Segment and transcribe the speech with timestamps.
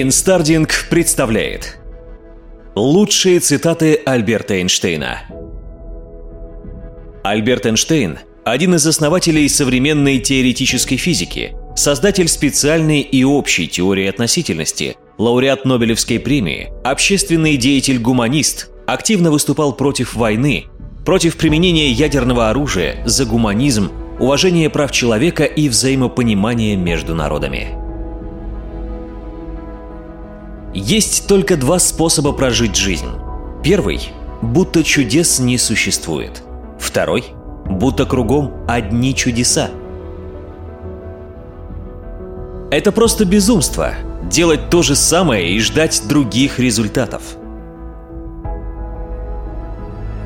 [0.00, 1.76] Инстардинг представляет
[2.74, 5.24] Лучшие цитаты Альберта Эйнштейна
[7.22, 15.66] Альберт Эйнштейн– один из основателей современной теоретической физики, создатель специальной и общей теории относительности, лауреат
[15.66, 20.64] Нобелевской премии, общественный деятель-гуманист, активно выступал против войны,
[21.04, 27.81] против применения ядерного оружия, за гуманизм, уважение прав человека и взаимопонимание между народами.
[30.74, 33.08] Есть только два способа прожить жизнь.
[33.62, 34.10] Первый–
[34.42, 36.42] будто чудес не существует.
[36.78, 37.24] Второй–
[37.66, 39.68] будто кругом одни чудеса.
[42.70, 43.92] Это просто безумство–
[44.30, 47.22] делать то же самое и ждать других результатов.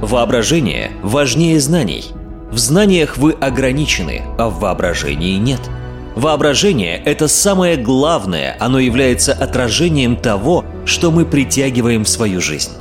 [0.00, 2.04] Воображение важнее знаний.
[2.52, 5.60] В знаниях вы ограничены, а в воображении нет–
[6.18, 12.72] Воображение– это самое главное, оно является отражением того, что мы притягиваем в свою жизнь.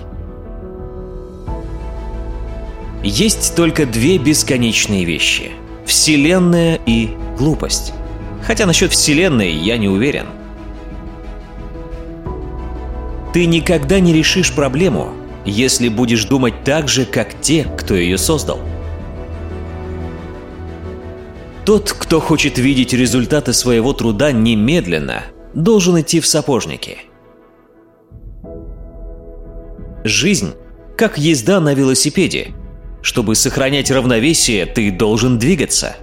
[3.03, 5.51] Есть только две бесконечные вещи–
[5.85, 7.93] Вселенная и глупость.
[8.41, 10.25] Хотя насчет Вселенной я не уверен.
[13.33, 15.11] Ты никогда не решишь проблему,
[15.45, 18.59] если будешь думать так же, как те, кто ее создал–
[21.67, 26.99] тот, кто хочет видеть результаты своего труда немедленно, должен идти в сапожники.
[30.05, 30.53] Жизнь
[30.97, 32.53] как езда на велосипеде.
[33.01, 35.97] Чтобы сохранять равновесие, ты должен двигаться.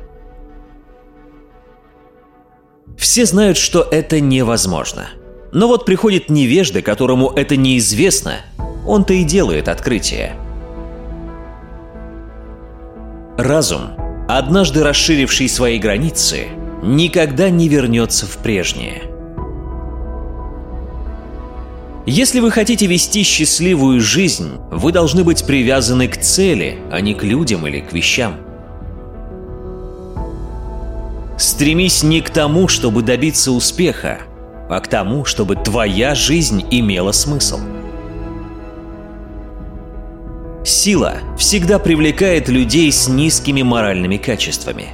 [2.98, 5.08] Все знают, что это невозможно.
[5.50, 8.42] Но вот приходит невежда, которому это неизвестно,
[8.86, 10.36] он-то и делает открытие.
[13.38, 14.03] Разум
[14.38, 16.48] однажды расширивший свои границы,
[16.82, 19.02] никогда не вернется в прежнее.
[22.06, 27.22] Если вы хотите вести счастливую жизнь, вы должны быть привязаны к цели, а не к
[27.22, 28.36] людям или к вещам.
[31.38, 34.18] Стремись не к тому, чтобы добиться успеха,
[34.68, 37.60] а к тому, чтобы твоя жизнь имела смысл–
[40.84, 44.88] Сила всегда привлекает людей с низкими моральными качествами.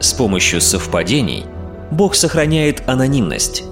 [0.00, 1.44] С помощью совпадений
[1.90, 3.62] Бог сохраняет анонимность.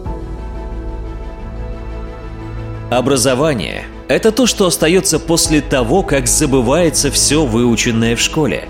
[2.90, 8.68] Образование– это то, что остается после того, как забывается все выученное в школе.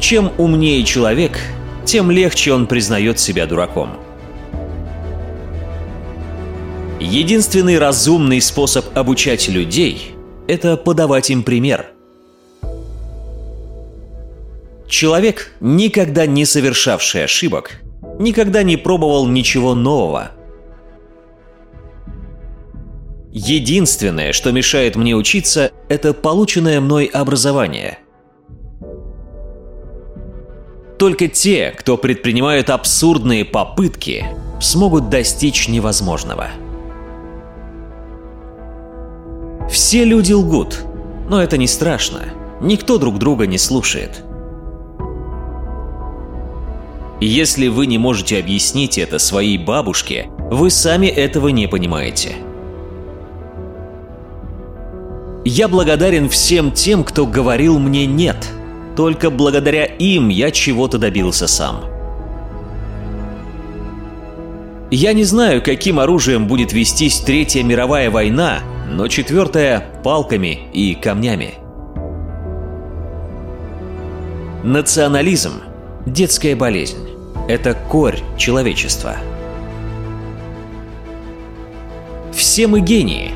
[0.00, 1.38] Чем умнее человек,
[1.84, 3.90] тем легче он признает себя дураком–
[7.08, 10.10] Единственный разумный способ обучать людей–
[10.48, 11.86] это подавать им пример.
[14.88, 17.80] Человек, никогда не совершавший ошибок,
[18.18, 20.32] никогда не пробовал ничего нового.
[23.32, 28.00] Единственное, что мешает мне учиться, это полученное мной образование.
[30.98, 34.24] Только те, кто предпринимают абсурдные попытки,
[34.60, 36.48] смогут достичь невозможного–
[39.76, 40.86] все люди лгут,
[41.28, 42.20] но это не страшно.
[42.62, 44.24] Никто друг друга не слушает.
[47.20, 52.36] Если вы не можете объяснить это своей бабушке, вы сами этого не понимаете.
[55.44, 58.48] Я благодарен всем тем, кто говорил мне «нет».
[58.96, 61.84] Только благодаря им я чего-то добился сам.
[64.90, 71.54] Я не знаю, каким оружием будет вестись Третья мировая война, но четвертая– палками и камнями.
[74.62, 75.62] Национализм–
[76.06, 77.08] детская болезнь.
[77.48, 79.16] Это корь человечества.
[82.32, 83.32] Все мы гении.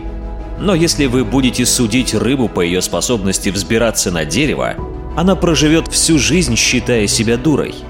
[0.58, 4.74] Но если вы будете судить рыбу по ее способности взбираться на дерево,
[5.16, 7.74] она проживет всю жизнь, считая себя дурой–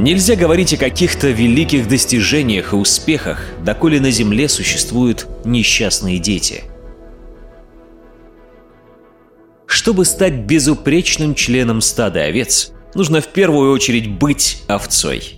[0.00, 6.64] Нельзя говорить о каких-то великих достижениях и успехах, доколе на Земле существуют несчастные дети.
[9.66, 15.34] Чтобы стать безупречным членом стада овец, нужно в первую очередь быть овцой.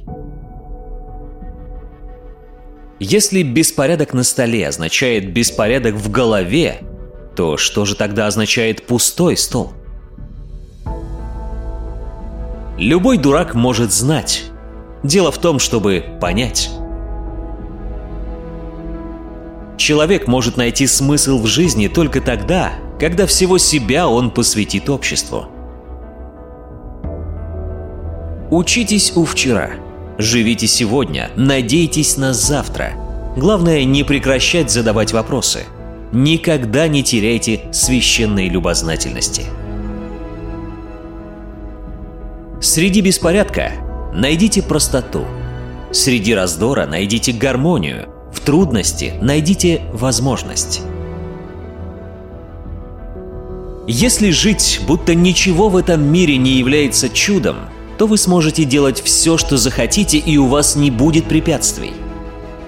[3.00, 6.82] Если беспорядок на столе означает беспорядок в голове,
[7.34, 9.72] то что же тогда означает пустой стол?
[12.78, 14.51] Любой дурак может знать,
[15.02, 16.70] Дело в том, чтобы понять.
[19.76, 25.46] Человек может найти смысл в жизни только тогда, когда всего себя он посвятит обществу.
[28.50, 29.70] Учитесь у вчера.
[30.18, 32.92] Живите сегодня, надейтесь на завтра.
[33.36, 35.64] Главное, не прекращать задавать вопросы.
[36.12, 39.46] Никогда не теряйте священной любознательности.
[42.60, 43.72] Среди беспорядка
[44.12, 45.24] найдите простоту.
[45.90, 48.08] Среди раздора найдите гармонию.
[48.32, 50.82] В трудности найдите возможность.
[53.86, 57.56] Если жить, будто ничего в этом мире не является чудом,
[57.98, 61.92] то вы сможете делать все, что захотите, и у вас не будет препятствий.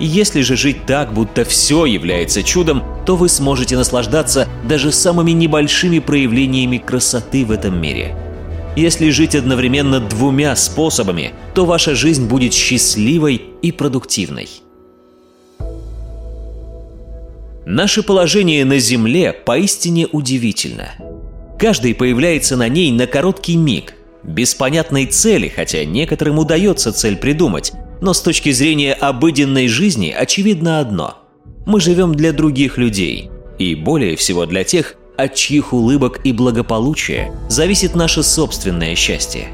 [0.00, 6.00] Если же жить так, будто все является чудом, то вы сможете наслаждаться даже самыми небольшими
[6.00, 8.24] проявлениями красоты в этом мире.
[8.76, 14.49] Если жить одновременно двумя способами, то ваша жизнь будет счастливой и продуктивной.
[17.67, 20.91] Наше положение на Земле поистине удивительно.
[21.59, 27.73] Каждый появляется на ней на короткий миг, без понятной цели, хотя некоторым удается цель придумать,
[28.00, 31.19] но с точки зрения обыденной жизни очевидно одно–
[31.67, 37.32] мы живем для других людей, и более всего для тех, от чьих улыбок и благополучия
[37.49, 39.49] зависит наше собственное счастье.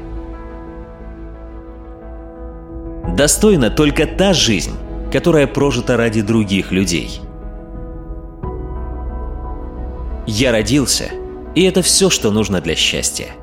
[3.15, 4.75] Достойна только та жизнь,
[5.11, 7.21] которая прожита ради других людей.
[10.25, 11.11] Я родился,
[11.55, 13.27] и это все, что нужно для счастья–